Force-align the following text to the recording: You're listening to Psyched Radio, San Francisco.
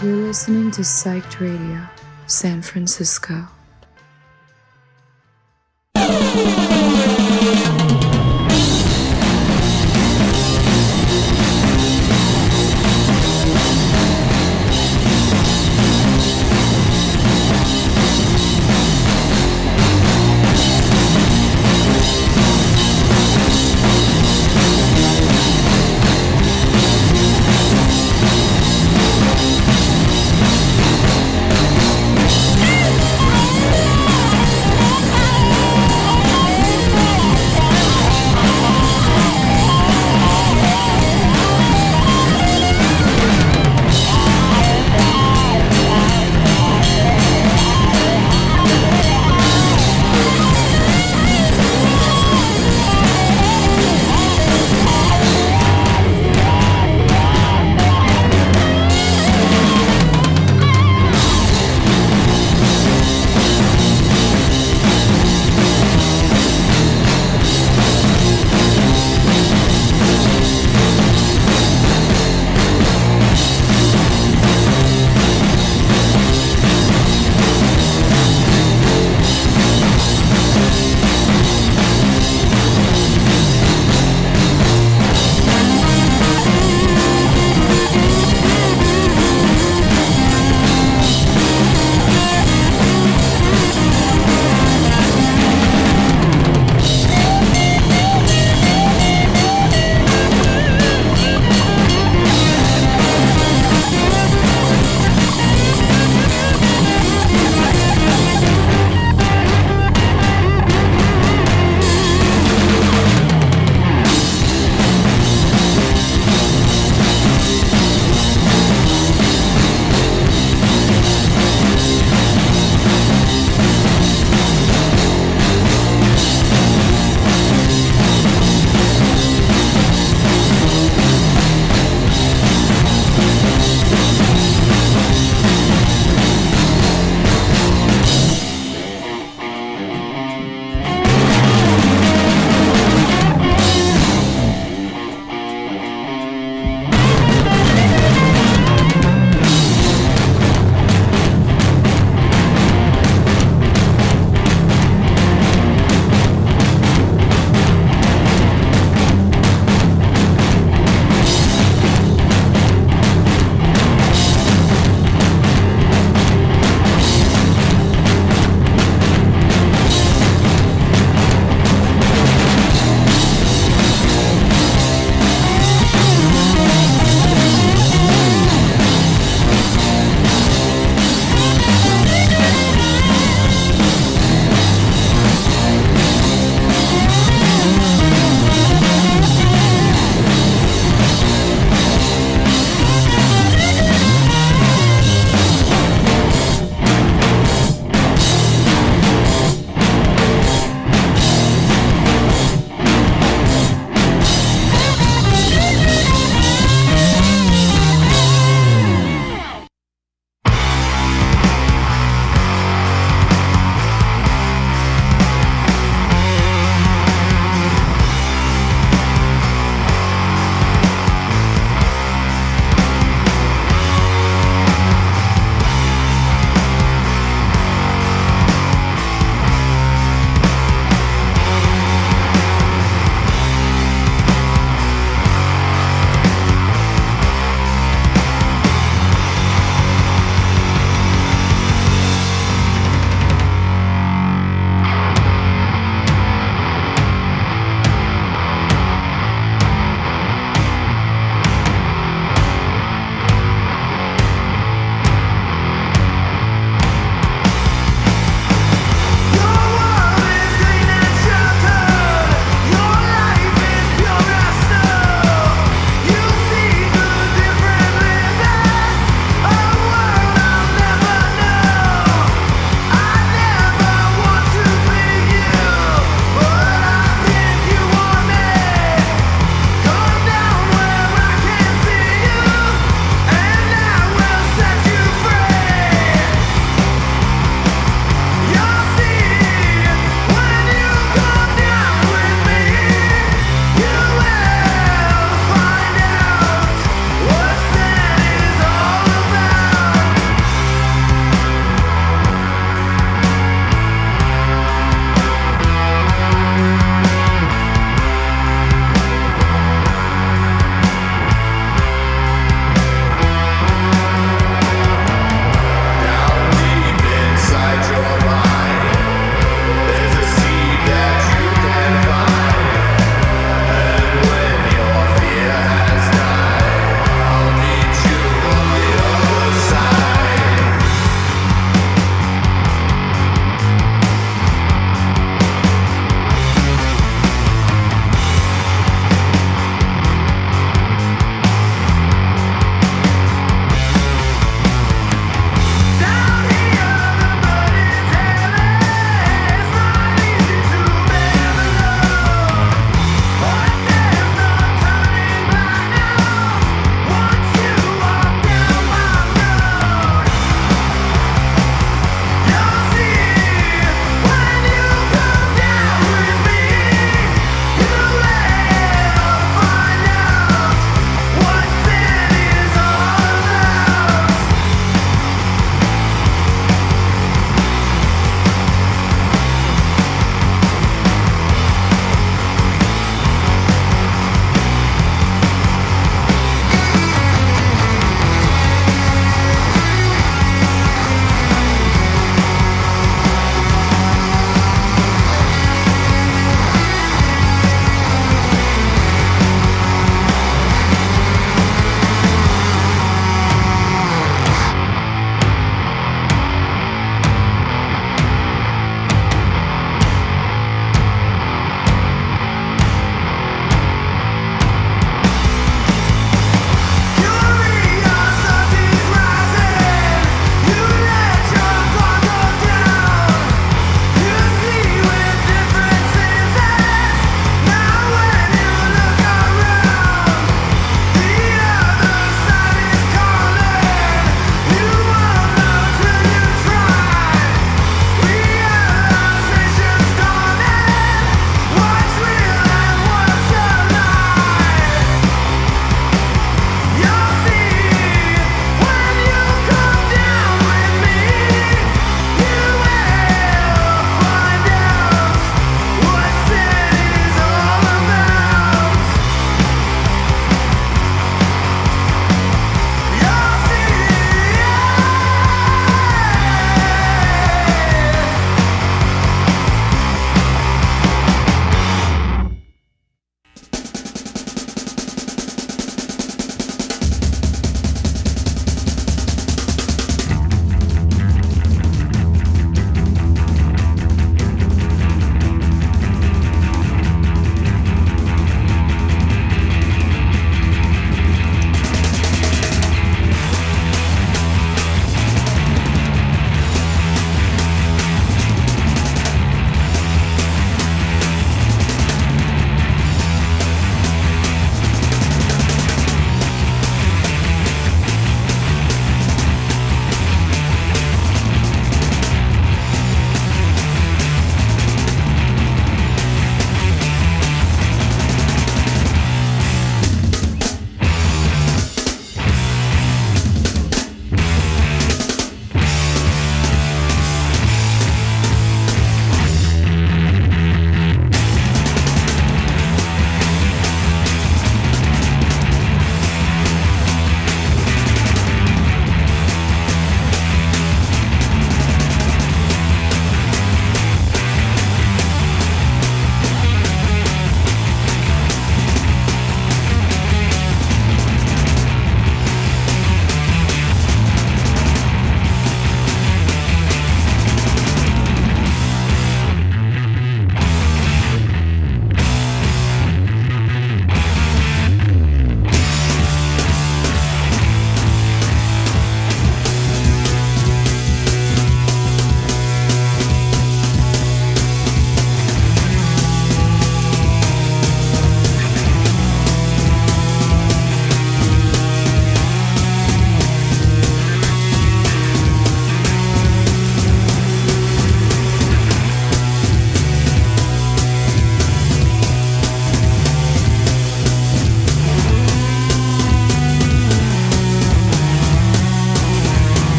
You're 0.00 0.14
listening 0.14 0.70
to 0.72 0.82
Psyched 0.82 1.40
Radio, 1.40 1.84
San 2.28 2.62
Francisco. 2.62 3.48